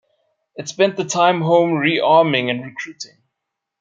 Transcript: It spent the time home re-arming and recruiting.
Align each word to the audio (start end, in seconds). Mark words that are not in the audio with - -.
It 0.55 0.67
spent 0.67 0.97
the 0.97 1.03
time 1.05 1.41
home 1.41 1.73
re-arming 1.73 2.49
and 2.49 2.65
recruiting. 2.65 3.17